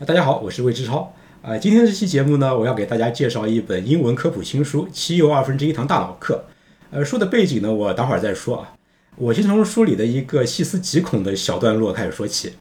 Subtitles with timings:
[0.00, 1.14] 大家好，我是魏志超。
[1.42, 6.44] 啊，今天这期节目呢，我要给大家介绍一本英文科普新书《七又二分之一堂大脑课》。
[6.90, 8.72] 呃，书的背景呢，我等会儿再说啊。
[9.14, 12.54] 我先从书里的一个细思极恐的小段落开始说起。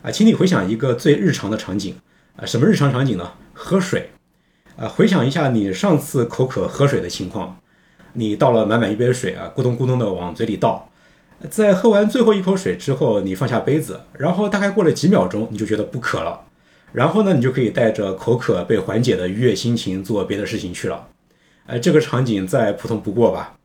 [0.00, 1.94] 啊，请你回想一个最日常的场景。
[2.36, 3.32] 啊，什么日常场景呢？
[3.52, 4.10] 喝水。
[4.76, 7.58] 啊，回想一下你上次口渴喝水的情况。
[8.14, 10.88] 你倒了满满一杯水啊，咕咚咕咚的往嘴里倒。
[11.50, 16.40] 在喝完最后一口水之后，你放下杯子，然后大概过了几秒钟，你就觉得不渴了。
[16.92, 21.08] 然后呢，你就可以带着口渴被缓解的愉悦心情做别的事情去了。
[21.66, 23.56] 哎，这个场景再普通不过吧？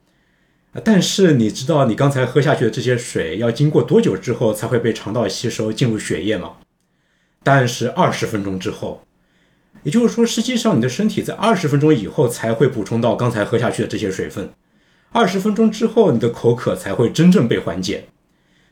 [0.83, 6.53] 但是你知道你刚才喝下去的这些水要经过多久之后才会被肠道吸收进入血液吗？
[7.43, 9.01] 答案是二十分钟之后。
[9.83, 14.49] 也就是说，实际上你的身体在二十分钟以后才会补充到刚才喝下去的这些水分。
[15.11, 18.05] 二十分钟之后，你的口渴才会真正被缓解。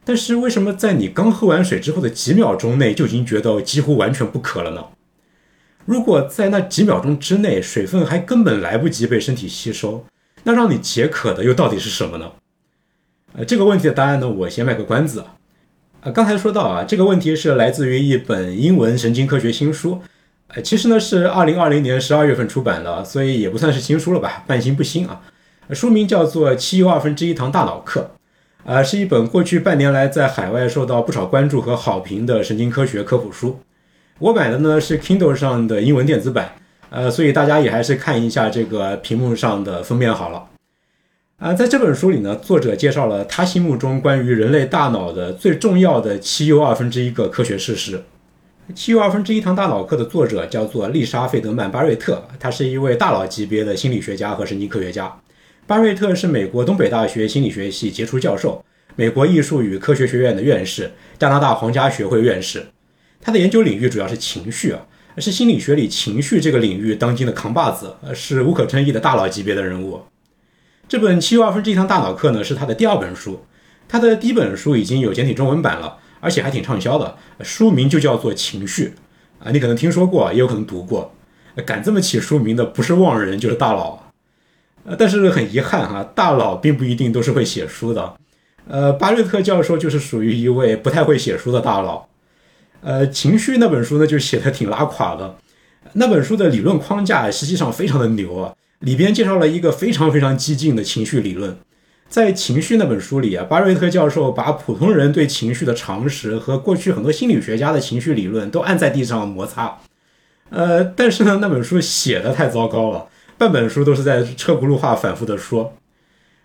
[0.05, 4.85] 但是为什么在你刚喝完水之后的几秒钟内就已经觉得几乎完全不渴了呢？
[5.84, 10.05] 如果在那几秒钟之内水分还根本来不及被身体吸收，
[10.43, 12.31] 那让你解渴的又到底是什么呢？
[13.34, 15.35] 呃，这个问题的答案呢，我先卖个关子啊。
[16.01, 20.01] 呃，刚才说到啊，这个问题是来自于一本英文神经科学新书，
[20.47, 25.21] 呃，其实呢是二零二零年十二月份出版的，所以也不算是新书了吧，半新不新啊。
[25.71, 28.12] 书名叫做《七又二分之一堂大脑课》。
[28.66, 33.60] 啊，是一本过去半年来在海外受到不少关注和好评的神经科学科普书。
[34.18, 36.55] 我买的呢是 Kindle 上的英文电子版，
[36.90, 40.48] 呃，所以大家也还是看一下这个屏幕上的封面好了。
[41.38, 48.02] 啊，在这本书里呢，作者介绍了他心目中关于人类大脑的最重要的七又二分之一个科学事实。
[48.74, 55.16] 七又二分之一堂大脑课的作者叫做丽莎·费德曼·巴瑞特，他是一位大佬级别的心理学家和神经科学家。
[55.68, 58.63] 巴瑞特是美国东北大学心理学系杰出教授，
[58.96, 62.68] 美国艺术与科学学院的院士，加拿大皇家学会院士。
[63.20, 64.86] 他的研究领域主要是情绪啊，
[65.18, 70.04] 是心理学里情绪这个领域当今的扛把子，呃是无可争议的大佬级别的人物。
[70.88, 73.44] 这本七又二分之一堂大脑课呢，是他的第二本书。
[73.88, 78.94] 他的第一本书已经有简体中文版了，而且还挺畅销的，书名就叫做《情绪》
[79.44, 81.16] 啊，你可能听说过，也有可能读过。
[81.66, 84.05] 敢这么起书名的，不是妄人就是大佬。
[84.85, 88.16] 呃，但是很遗憾哈，大佬并不一定都是会写书的。
[88.68, 92.07] 呃，巴瑞特教授就是属于一位不太会写书的大佬。
[92.81, 95.38] 呃，情绪那本书呢，就写的挺拉垮的。
[95.94, 101.57] 那本书的理论框架实际上非常的牛啊，里边介绍了一个非常非常激进的情绪理论。
[102.07, 109.79] 在情绪那本书里啊，巴瑞特教授把普通人对情绪的常识和过去很多心理学家的情绪理论都按在地上摩擦。
[110.51, 113.07] 呃，但是呢，那本书写的太糟糕了。
[113.38, 115.75] 半本书都是在车轱辘话反复的说，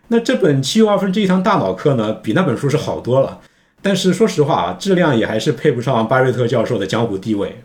[0.09, 3.41] 那这本七又二分之一堂大脑课呢，比那本书是好多了。
[3.81, 7.63] 但是说实话啊，质量也还是配不上巴瑞特教授的江湖地位。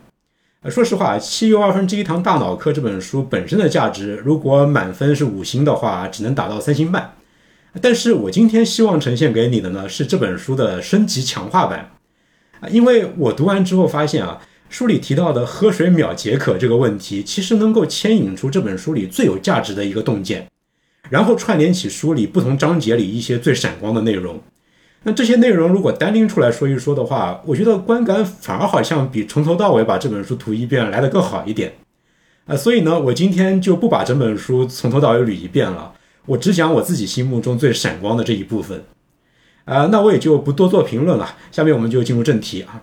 [0.68, 7.14] 说实话，七又二分之一堂大脑课这本书本身的价值，如果满分是五星的话，只能打到三星半。
[7.82, 11.90] 但是我今天希望呈现给你的呢，是这本书的升级强化版
[12.60, 14.40] 啊，因为我读完之后发现啊。
[14.68, 20.48] 书里提到的喝水秒解渴这个问题，其实能够牵引出这本书里最有价值的一个洞见，
[21.08, 24.40] 然后串联起书里不同章节里一些最闪光的内容。
[25.04, 31.74] 那这些内容如果单拎出来说一说的话，我觉得观感反而好像比从头到尾把这本书读一遍来得更好一点。
[32.46, 35.92] 啊，所以呢，我今天就不把整本书从头到尾捋一遍了，
[36.26, 38.84] 我只讲我自己心目中最闪光的这一部分。
[39.64, 42.82] 啊，那我也就不多做评论了，下面我们就进入正题啊。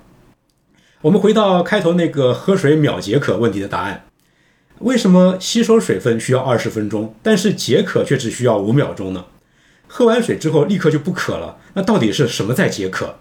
[1.03, 4.05] 我们回到开头那个喝水秒解渴问题的答案：
[4.79, 9.25] 为什么吸收水分需要二十分钟，但是解渴却只需要五秒钟呢？
[9.85, 13.15] 喝完水之后立刻就不渴了，那到底是什么在解渴？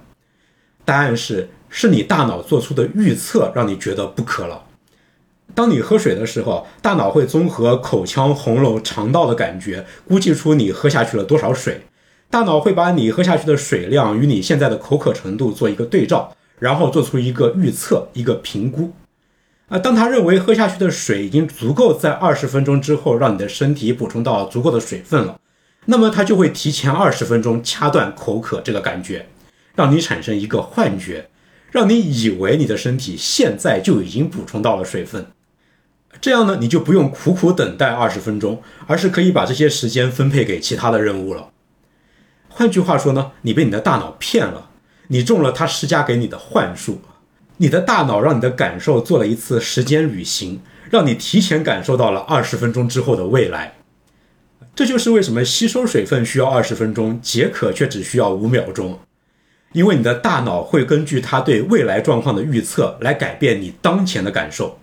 [0.84, 4.62] 答案是：是你大脑做出的预测让你觉得不渴了。
[5.53, 11.82] 当你喝水的时候，大脑会综合口腔、喉咙、肠道的感觉，估计出你喝下去了多少水。
[12.31, 16.37] 大脑会把你喝下去的水量与你现在的口渴程度做一个对照。
[16.62, 18.93] 然后做出一个预测，一个评估，
[19.67, 25.41] 啊，当他认为喝下去的水已经足够在二十分钟之后让你的身体补充到足够的水分了，
[25.87, 29.26] 那么他就会提前二十分钟掐断口渴这个感觉，
[29.75, 31.31] 让你产生一个幻觉，
[31.73, 35.26] 让你以为你的身体现在就已经补充到了水分，
[36.20, 41.49] 这样呢，你就不用苦苦等待二十分钟，而是可以把这些时间分配给其他的任务了。
[42.49, 44.69] 换句话说呢，你被你的大脑骗了。
[45.12, 47.03] 你中了他施加给你的幻术，
[47.59, 53.75] 你的大脑让你的感受做了一次时间旅行，让你提前感受到了二十分钟之后的未来。
[54.75, 59.00] 这就是为什么吸收水分需要二十分钟，解渴却只需要五秒钟。
[59.73, 64.79] 因为你的大脑会根据它对未来状况的预测来改变你当前的感受。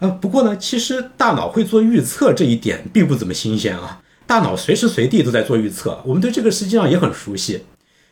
[0.00, 4.02] 呃，不过呢，其实大脑会做预测这一点并不怎么新鲜啊。
[4.26, 7.64] 大脑随时随地都在做预测，我们对这个实际上也很熟悉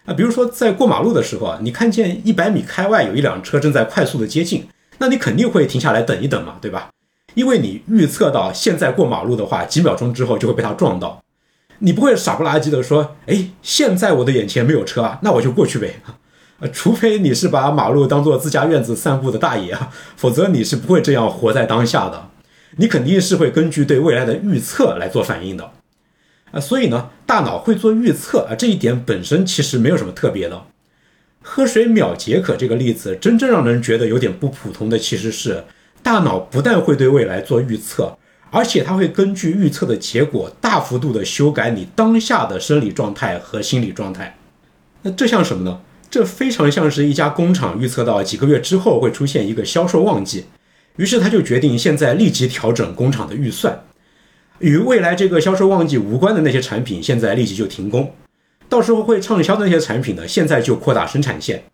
[0.04, 0.14] 啊。
[0.14, 4.66] 比如说在过马路的时候啊，你看见一百米开外有一辆车正在快速的接近，
[4.98, 6.90] 那你肯定会停下来等一等嘛，对吧？
[7.34, 11.22] 因为你预测到现在过马路的话，几秒钟之后就会被他撞到，
[11.80, 15.96] 你不会傻不拉几的说，哎，现在我的眼前没有车啊，那我就过去呗。
[16.60, 22.28] 呃，除非你是把马路当做自家院子散步的大爷啊，否则你是不会这样活在当下的。
[22.76, 25.72] 你肯定是会根据对未来的预测来做反应的。
[26.54, 30.62] 啊，所以呢，大脑会做预测啊，这一点本身其实没有什么特别的。
[31.42, 35.64] 喝水秒解渴这个例子，真正让人觉得有点不普通的，其实是
[36.02, 38.16] 大脑不但会对未来做预测，
[38.50, 44.38] 而且它会根据预测的结果大幅度的修改你当下的生理状态和心理状态。
[45.02, 45.80] 那这像什么呢？
[46.08, 50.44] 这非常像是一家工厂预测到几个月之后会出现一个销售旺季，
[50.96, 53.82] 于是他就决定现在立即调整工厂的预算。
[54.60, 58.04] 与未来这个销售旺季无关的那些产品，现在立即就停工；
[58.68, 61.64] 到时候会畅销的那些产品呢，现在就扩大生产线。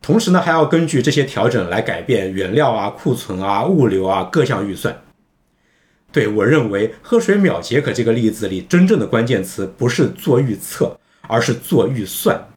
[0.00, 4.94] 同时呢，还要根据这些调整来改变原料啊、库存啊、物流啊各项预算。
[6.12, 10.96] 对我认为，喝水秒解渴这个例子里，真正的关键词不是做预测，
[11.28, 12.48] 而是做预算。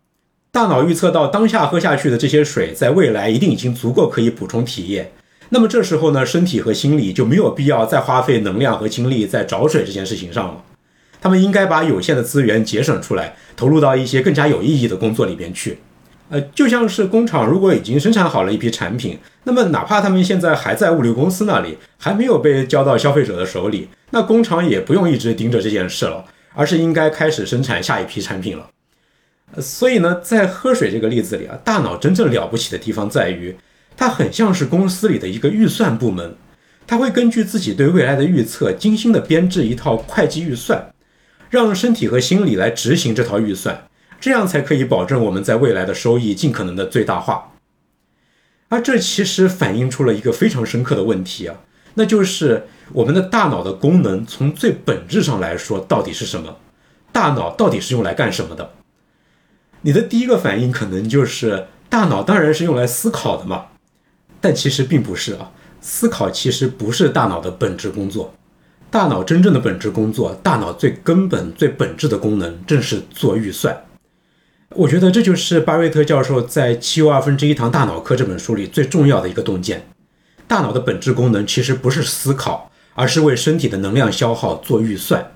[0.52, 5.12] 大脑预测到当下喝下去的这些水，在未来一定已经足够可以补充体液。
[5.50, 10.64] 那么这时候呢，身体和心理就没有必要再花费能量和精力在找水这件事情上了。
[11.22, 15.80] 他们应该把有限的资源节省出来，投入到一些更加有意义的工作里边去。
[16.30, 28.70] 呃，就像是工厂如果已经生产好了一批产品，那么哪怕他们现在还在物流公司那里，还没有被交到消费者的手里，那工厂也不用一直盯着这件事了，而是应该开始生产下一批产品了。
[29.60, 33.56] 所以呢，在喝水这个例子里啊，大脑真正了不起的地方在于。
[33.98, 36.36] 它很像是公司里的一个预算部门，
[36.86, 40.94] 它会根据自己对未来的预测，精心的编制一套会计预算，
[41.50, 43.88] 让身体和心理来执行这套预算，
[44.20, 47.54] 这样才可以保证我们在未来的收益尽可能的最大化。
[48.70, 51.56] 而这其实反映出了一个非常深刻的问题啊，
[51.96, 56.58] 那就是我们的大脑的功能从最本质上来说到底是什么？
[57.12, 58.74] 大脑到底是用来干什么的？
[59.82, 63.68] 你的第一个反应可能就是大脑当然是用来思考的嘛。
[64.39, 65.51] 但其实并不是啊，
[65.81, 68.34] 思考其实不是大脑的本质工作，
[68.89, 73.86] 大脑真正的本质工作，大脑最根本、最本质的功能，正是做预算。
[74.75, 79.88] 我觉得这就是巴瑞特教授在《七又二分之一堂大脑课》这本书里最重要的一个洞见：
[80.45, 85.31] 大脑的本质功能其实不是思考，而是为身体的能量消耗做预算。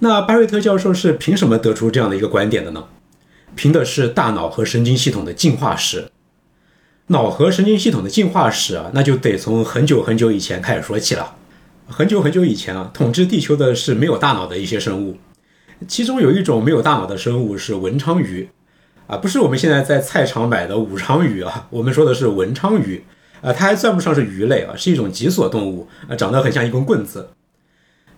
[0.00, 2.84] 那巴瑞特教授是凭什么得出这样的一个观点的呢？
[3.54, 6.09] 凭的是大脑和神经系统的进化史。
[7.10, 11.34] 脑和神经系统的进化史啊，那就得从很久很久以前开始说起了。
[11.88, 15.18] 很久很久以前啊，统治地球的是没有大脑的一些生物，
[15.88, 18.48] 其中有一种没有大脑的生物是文昌鱼，
[19.08, 23.02] 啊，不是我们现在在菜场买的武昌鱼啊，我们说的是文昌鱼，
[23.40, 27.30] 啊，它还算不上是鱼类啊，是一种脊索动物，啊，长得很像一根棍子。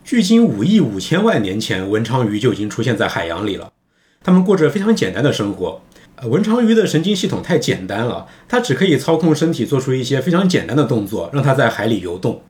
[0.04, 3.72] 距今五亿五千万年前，文昌鱼就已经出现在海洋里了，
[4.22, 5.80] 它们过着非常简单的生活。
[6.28, 12.42] 文昌鱼的神经系统太简单了，它只可以操控身体做出一些非常简单的动作，让它在海里游动。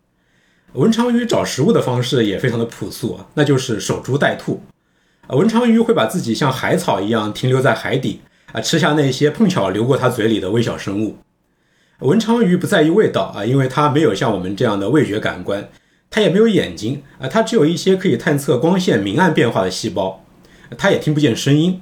[0.74, 4.62] 文昌鱼找食物的方式也非常的朴素啊，那就是守株待兔。
[5.28, 8.20] 文昌鱼会把自己像海草一样停留在海底
[8.52, 11.16] 啊，吃下那些碰巧流过它嘴里的微小生物。
[12.00, 15.70] 文昌鱼不在意味道啊，因为它没有像我们这样的味觉感官，
[16.10, 20.24] 它也没有眼睛啊，它只有一些可以探测光线明暗变化的细胞，
[20.76, 21.80] 它也听不见声音。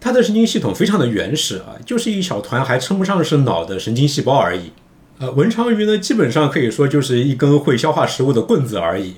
[0.00, 4.72] 它的神经系统非常的原始啊，就是一小团还称不上是脑的神经细胞而已。
[5.18, 9.16] 呃，文昌鱼呢，基本上可以说就是一根会消化食物的棍子而已。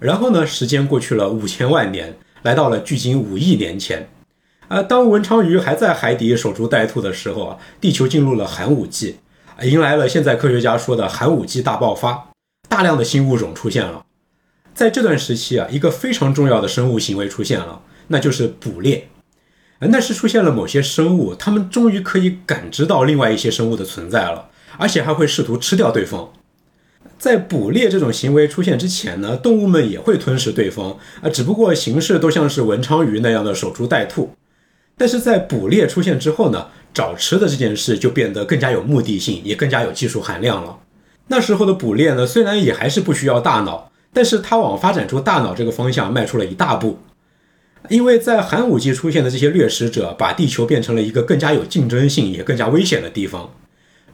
[0.00, 4.08] 然后呢，时间过去了五千万年，来到了距今五亿年前。
[4.68, 9.18] 啊，当文昌鱼还在海底守株待兔的时候啊，地球进入了寒武纪，
[9.62, 12.30] 迎来了现在科学家说的寒武纪大爆发，
[12.68, 14.04] 大量的新物种出现了。
[14.74, 19.08] 在这段时期啊，一个非常重要的生物行为出现了，那就是捕猎。
[19.80, 26.30] 那是出现了某些生物，它们终于可以感知到另外一些生物的存在了，而且还会试图吃掉对方。
[27.18, 34.32] 在捕猎这种行为出现之前呢，动物们也会吞食对方啊，只不过形式都像是文昌鱼那样的守株待兔。
[34.98, 40.78] 但是在捕猎出现之后呢，找吃的这件事就变得更加有目的性，也更加有技术含量了。
[41.28, 46.98] 那时候的捕猎呢，虽然也还是不需要大脑，但是它往发展出大脑这个方向迈出了一大步。
[47.88, 53.52] 因为在寒武纪出现的这些掠食者，把地球变成了一个更加有竞争性也更加危险的地方。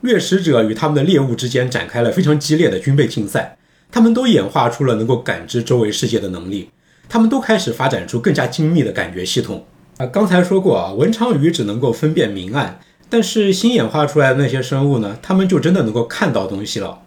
[0.00, 3.56] 掠食者与他们的猎物之间展开了非常激烈的军备竞赛，
[3.90, 6.70] 他们都演化出了能够感知周围世界的能力，
[7.08, 9.64] 他们都开始发展出更加精密的感觉系统。
[9.98, 17.02] 啊，刚才说过啊，文昌鱼只能够分辨明暗，但是新演化出来的那些生物呢，他们就真的能够看到东西了。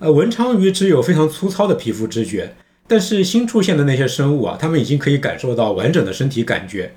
[0.00, 2.54] 呃，文昌鱼只有非常粗糙的皮肤知觉，
[2.88, 6.96] 但是新出现的那些生物啊，它们已经可以感受到完整的身体感觉。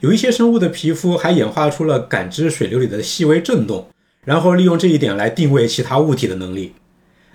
[0.00, 3.86] 有一些生物的皮肤还演化出了感知水流里的细微震动。
[4.24, 6.72] 然后利用这一点来定位其他物体的能力，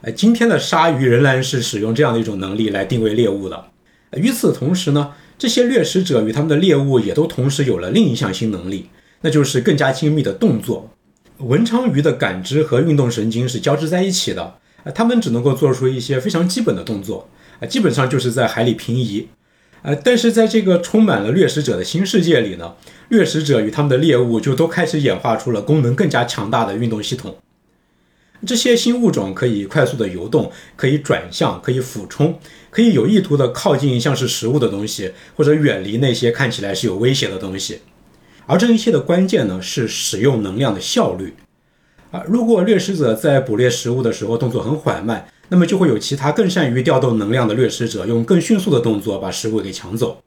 [0.02, 3.68] 呃，今天的鲨鱼仍然是使用这样的一种能力来定位猎物的。
[4.18, 8.90] 与此同时呢，这些掠食者与他们的猎物也都同时有了另一项新能力，
[9.22, 10.90] 那就是更加精密的动作。
[11.38, 17.30] 文昌鱼的感知和运动神经是交织在一起的，呃，它们只能够做出一些非常基本的动作，
[17.62, 19.30] 啊，基本上就是在海里平移。
[19.84, 22.76] 呃，但是在这个充满了掠食者的新世界里呢，
[23.10, 27.38] 掠食者与他们的猎物就都开始演化出了功能更加强大的运动系统。
[28.46, 32.40] 这些新物种可以快速的游动，可以转向，可以俯冲，
[32.70, 37.82] 可以有意图的靠近像是食物的东西，或者远离那些看起来是有威胁的东西。
[38.46, 41.34] 而这一切的关键呢，是使用能量的效率。
[42.12, 45.28] 啊，如果掠食者在捕猎食物的时候动作很缓慢。
[45.52, 50.24] 那么就会有其他更善于调动能量的掠食者，用更迅速的动作把食物给抢走。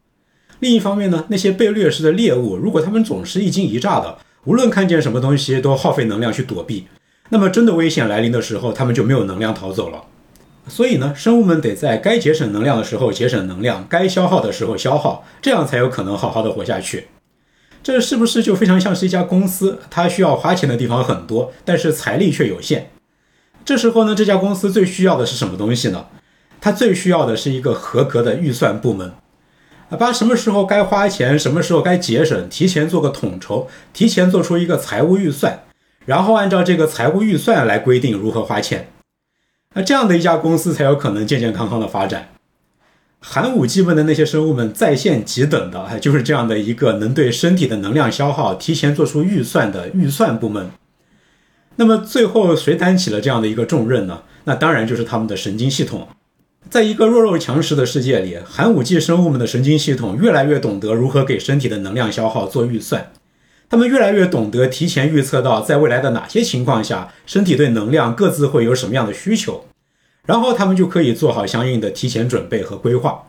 [0.60, 6.86] 另一方面呢，那些被掠食的猎物，如果他们总是一惊一乍的，无论看见什么东西都耗费能量去躲避，
[7.30, 10.04] 那么真的危险来临的时候，他们就没有能量逃走了。
[10.68, 17.06] 所以呢，生物们得在该节省能量的时候节省能量，该消耗的时候消耗，这样才有可能好好的活下去。
[17.82, 19.78] 这是不是就非常像是一家公司？
[19.90, 22.90] 它需要花钱的地方很多，但是财力却有限。
[23.64, 26.06] 这时候呢，这家公司最需要的是什么东西呢？
[26.60, 29.12] 它最需要的是一个合格的预算部门，
[29.88, 35.64] 啊，把什么时候该花钱，什么时候该节省，提前做个统筹，提前做出一个财务预算，
[36.04, 38.88] 然后按照这个财务预算来规定如何花钱。
[39.74, 42.28] 那这样的一家公司才有可能健健康康的发展。
[43.20, 50.70] 寒武纪问的那些生物们在线急等的，就是这样的一个能对身体的能量消耗提前做出预算的预算部门。
[51.76, 54.22] 那么最后谁担起了这样的一个重任呢？
[54.44, 56.08] 那当然就是他们的神经系统。
[56.70, 63.12] 在一个弱肉强食的世界里，寒武纪生物们的神经系统越来越懂得如何给身体的能量消耗做预算，
[63.68, 69.66] 他们越来越懂得提前预测到在未来的哪些情况下身体对能量各自会有什么样的需求，
[70.26, 73.24] 然后他们就可以做好相应的提前准备和规划。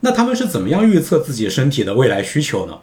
[0.00, 2.78] 那他们是怎么样预测自己身体的未来需求呢？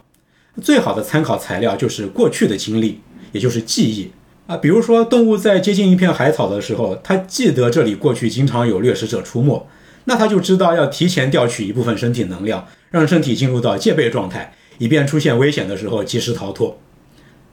[0.62, 3.00] 最好的参考材料就是过去的经历，
[3.32, 4.10] 也就是记忆。
[4.46, 9.66] 啊，比如说动物在接近一片海草的时候，它记得这里过去经常有掠食者出没，
[10.04, 16.78] 那它就知道要提前调取一部分身体能量，让身体进入到戒备状态，以便出现危险的时候及时逃脱。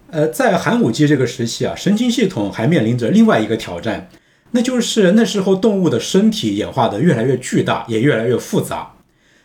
[0.10, 4.10] 呃，在寒武纪这个时期啊，神经系统还面临着另外一个挑战，
[4.52, 8.92] 那就是那时候动物的身体演化的越来越巨大，也越来越复杂。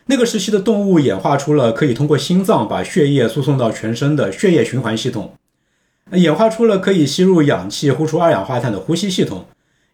[0.07, 5.33] 那个时期的动物演化出了可以通过心脏把血液输送到全身的血液循环系统。
[6.11, 9.45] 演化出了可以吸入氧气、呼出二氧化碳的呼吸系统，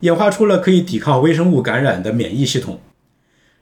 [0.01, 2.79] 演化出了可以抵抗微生物感染的免疫系统。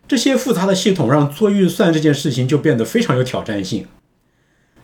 [0.08, 3.88] 这些复杂的系统让做预算这件事情就变得非常有挑战性。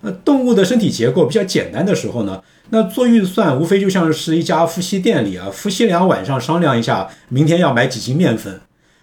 [0.01, 8.61] 呃，动物的身体结构比较简单的时候呢，那做预算无非就像是一家夫妻店里啊，夫妻俩晚上商量一下，明天要买几斤面粉。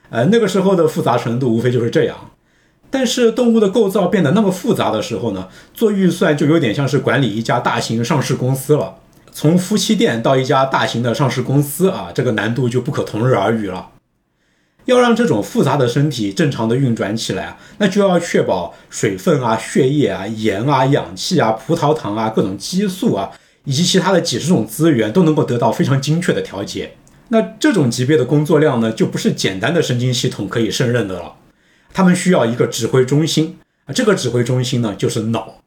[0.08, 2.30] 呃，那个时候的复杂程度无非就是这样。
[2.94, 8.94] 但是动物的构造变得那么复杂的时候呢，做预算就有点像是管理一家大型上市公司了。
[9.32, 13.88] 从夫妻店到一家大型的上市公司啊，这个难度就不可同日而语了。
[14.84, 23.32] 要让这种复杂的身体正常的运转起来啊，那就要确保水分啊、血液啊、盐啊、氧气啊、葡萄糖啊、各种激素啊，
[23.64, 26.92] 以及其他的几十种资源都能够得到非常精确的调节。
[27.30, 31.32] 那这种级别的工作量呢，就不是简单的神经系统可以胜任的了。
[31.94, 35.60] 他们需要一个指挥中心啊，这个指挥中心呢就是脑，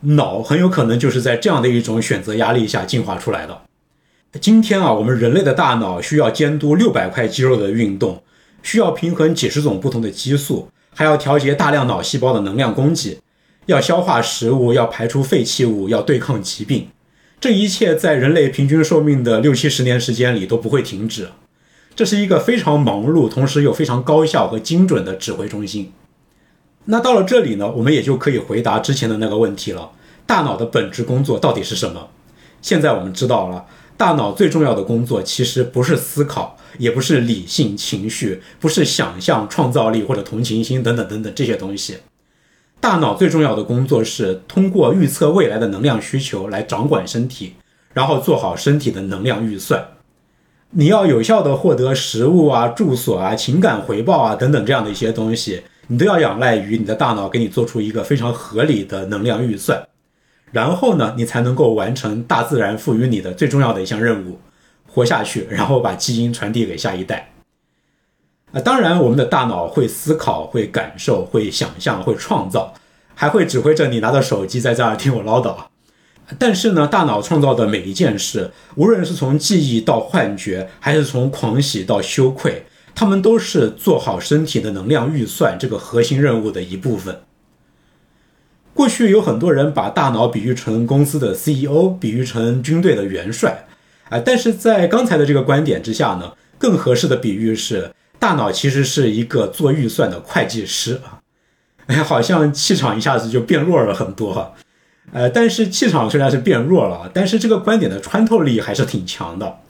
[0.00, 3.60] 脑很有可能就是在这样的一种选择压力下进化出来的。
[4.40, 8.22] 今天啊，我们人类的大脑需要监督六百块肌肉的运动，
[8.62, 13.18] 需要平衡几十种不同的激素，还要调节大量脑细胞的能量供给，
[13.66, 16.88] 要消化食物，要排出废弃物，要对抗疾病。
[17.38, 21.28] 这一切在人类平均寿命的六七十年时间里都不会停止。
[21.96, 25.92] 这是一个非常忙碌，同时又非常高效和精准的指挥中心。
[26.84, 29.92] 那到了这里呢，我们也就可以回答之前的那个问题了：
[30.26, 32.10] 大脑的本质工作到底是什么？
[32.60, 33.64] 现在我们知道了，
[33.96, 41.96] 大脑最重要的工作其实不是思考，也不是理性情绪，不是想象、创造力或者同情心等等等等这些东西。
[42.78, 47.54] 大脑最重要的工作是通过预测未来的能量需求来掌管身体，
[47.94, 49.82] 然后做好身体的能量预算。
[50.78, 59.88] 你要有效的获得食物啊、住所啊、情感回报啊等等这样的一些东西，你都要仰赖于你的大脑给你做出一个非常合理的能量预算，
[60.52, 64.38] 然后呢，你才能够完成大自然赋予你的最重要的一项任务，
[64.86, 67.30] 活下去，然后把基因传递给下一代。
[68.52, 72.74] 啊，当然，我们的大脑会思考、会感受、会想象、会创造，
[73.14, 75.56] 还会指挥着你拿着手机在这儿听我唠叨。
[76.38, 87.20] 但是呢，大脑创造的每一件事，无论是从记忆到幻觉，还是从狂喜到羞愧，他们都是做好身体的能量预算这个核心任务的一部分。
[88.74, 93.66] 过去有很多人把大脑比喻成公司的 CEO，比喻成军队的元帅，
[94.08, 97.90] 啊，但是在刚才的这个观点之下呢，更合适的比喻是。
[98.18, 101.20] 大脑其实是一个做预算的会计师啊，
[101.86, 104.54] 哎，好像气场一下子就变弱了很多哈，
[105.12, 109.60] 呃，但是气场虽然是变弱了，但是这个观点的穿透力还是挺强的，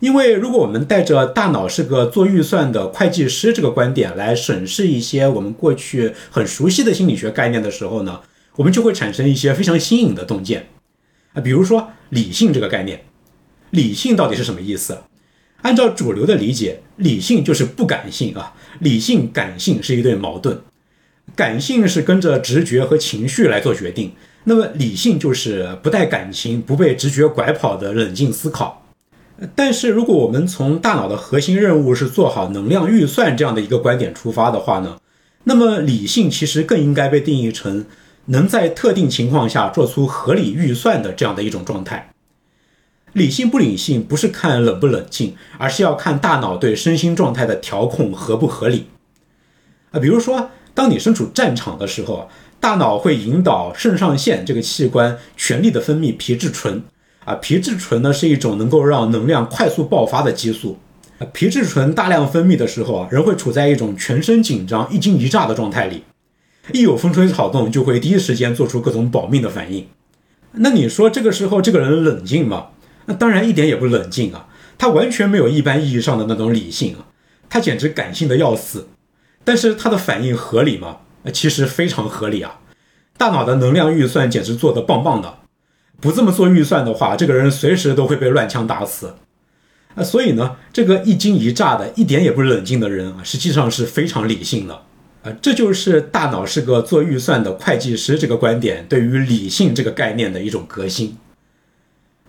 [0.00, 8.20] 因为如果我们带着大脑是个做预算的会计师这个观点来审视一些我们过去很熟悉的心理学概念的时候呢，
[8.56, 10.68] 我们就会产生一些非常新颖的洞见
[11.32, 13.04] 啊，比如说理性这个概念，
[13.70, 14.98] 理性到底是什么意思？
[15.62, 18.52] 按照主流的理解，理性就是不感性啊。
[18.80, 20.60] 理性、感性是一对矛盾，
[21.34, 24.12] 感性是跟着直觉和情绪来做决定，
[24.44, 28.82] 那么理性就是不带感情、不被直觉拐跑的冷静思考。
[29.56, 34.98] 但是，如果我们从大脑的核心任务是做好能量预算这样的一个观点出发的话呢，
[35.42, 37.84] 那么理性其实更应该被定义成
[38.26, 42.12] 能在特定情况下做出合理预算的这样的一种状态。
[43.12, 48.86] 理性不理性不是看冷不冷静，而是要看大脑对身心状态的调控合不合理。
[49.90, 52.28] 啊，比如说，当你身处战场的时候，
[52.64, 56.82] 大脑会引导肾上腺这个器官全力的分泌皮质醇。
[57.26, 60.78] 啊，皮质醇呢是一种能够让能量快速爆发的激素。
[61.18, 66.04] 啊，皮质醇大量分泌的时候啊，人会处在一种全身紧张、一惊一乍的状态里，
[66.72, 69.86] 一有风吹草动就会第一时间做出各种保命的反应。
[70.52, 72.68] 那你说这个时候这个人冷静吗？
[73.04, 77.12] 那当然一点也不冷静啊，他完全没有一般意义上的那种理性啊，
[77.50, 78.88] 他简直感性的要死。
[79.44, 81.00] 但是他的反应合理吗？
[81.32, 82.60] 其实非常合理啊，
[83.16, 85.38] 大脑的能量预算简直做得棒棒的。
[86.00, 89.14] 不这么做预算的话，这个人随时都会被乱枪打死。
[89.94, 94.82] 啊，所以呢，这个一惊一乍的、一点也不冷静的人啊，实际上是非常理性的。
[95.22, 101.16] 啊，这就是大脑是个做预算的会计师这个观点对于理性这个概念的一种革新。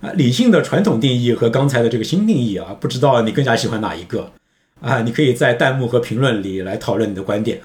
[0.01, 4.31] 啊，理性的传统定义和刚才的这个新定义啊，不知道你更加喜欢哪一个？
[4.79, 7.62] 啊，你可以在弹幕和评论里来讨论你的观点。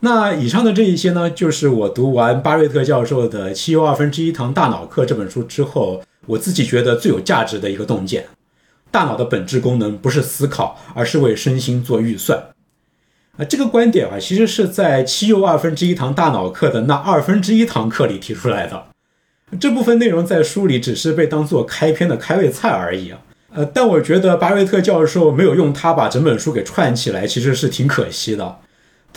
[0.00, 8.26] 那以上的这一些呢，就是我读完巴瑞特教授的《七又二分之一堂大脑课》这本书之后，我自己觉得最有价值的一个洞见。
[8.92, 12.38] 大脑的本质功能不是思考，而是为身心做预算。
[13.36, 18.84] 啊，这个观点啊，其实是在《七又二分之一堂大脑课》的那二分之一堂课里提出来的。
[19.58, 23.18] 这部分内容在书里只是被当做开篇的开胃菜而已啊，
[23.54, 28.58] 呃，但我觉得巴瑞特教授没有用它把整本书给串起来，其实是挺可惜的。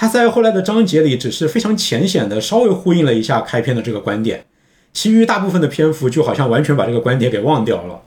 [0.02, 4.44] 他在后来的章节里只是非常浅显的稍微呼应了一下开篇的这个观点，
[4.92, 8.02] 其余大部分的篇幅就好像完全把这个观点给忘掉了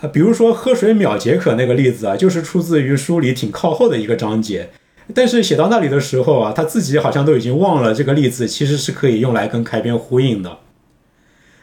[0.00, 0.06] 啊。
[0.06, 4.70] 比如说喝水秒解渴那个例子啊，就是出自于书里挺靠后的一个章节，
[5.12, 10.58] 但是写到那里的时候啊，他自己好像都已经忘了这个例子其实是可以用来跟开篇呼应的。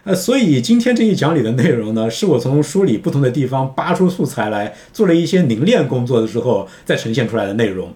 [0.04, 7.94] 呃，所以今天这一讲里的内容呢，是我从书里不同的地方扒出素材来做了一些凝练工作的时候再呈现出来的内容。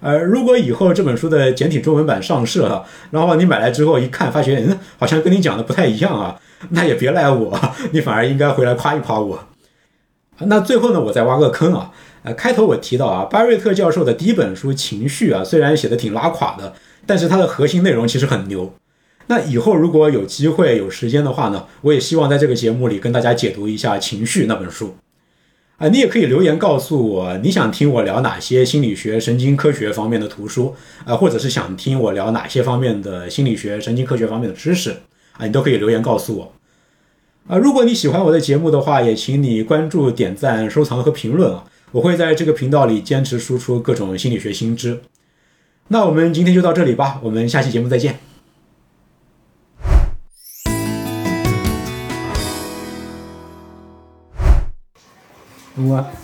[0.00, 7.58] 呃，如果以后这本书的简体中文版上市了，然后你买来之后一看，发现嗯，好像跟你讲的不太一样啊，那也别赖我，
[7.92, 9.46] 你反而应该回来夸一夸我。
[10.38, 16.72] 那最后呢，我再挖个坑啊，呃，开头我提到啊，巴瑞特教授的第一本书《情绪》啊，虽然写的挺拉垮的，
[17.06, 18.72] 但是它的核心内容其实很牛。
[19.26, 24.96] 那以后如果有机会有时间的话呢，我也希望在这个节目里跟大家解读一下《情绪》那本书。
[25.80, 30.74] 啊，你也可以留言告诉我你想听我聊哪些心理学、神经科学方面的图书
[31.06, 34.90] 啊，或者是想听我聊哪些方面的心理学、神经科学方面的知识
[35.38, 36.52] 啊，你都可以留言告诉我。
[37.48, 45.00] 啊，如果你喜欢我的节目的话，也请你关注、点赞、收藏和评论啊，我会在这个频道里坚持输出各种心理学新知。
[45.88, 48.29] 那我们今天就到这里吧，我们下期节目再见。
[55.88, 56.19] 我。